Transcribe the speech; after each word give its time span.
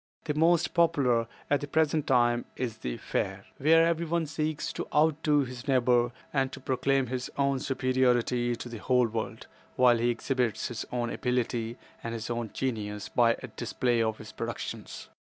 The 0.23 0.33
most 0.33 0.73
popular 0.73 1.27
at 1.47 1.61
the 1.61 1.67
present 1.67 2.07
time, 2.07 2.45
is 2.55 2.77
the 2.79 2.97
Fair, 2.97 3.45
where 3.59 3.85
everyone 3.85 4.25
seeks 4.25 4.73
to 4.73 4.87
outdo 4.91 5.41
his 5.41 5.67
neighbor 5.67 6.11
and 6.33 6.51
to 6.53 6.59
proclaim 6.59 7.05
his 7.05 7.29
own 7.37 7.59
superiority 7.59 8.55
to 8.55 8.67
the 8.67 8.79
whole 8.79 9.05
world, 9.05 9.45
while 9.75 9.99
he 9.99 10.09
exhibits 10.09 10.69
his 10.69 10.87
own 10.91 11.11
abilities 11.11 11.75
and 12.03 12.15
his 12.15 12.31
own 12.31 12.49
genius 12.51 13.09
by 13.09 13.35
a 13.43 13.47
display 13.49 14.01
of 14.01 14.17
his 14.17 14.31
productions. 14.31 15.07